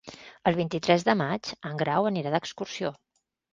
[0.51, 2.93] El vint-i-tres de maig en Grau anirà d'excursió.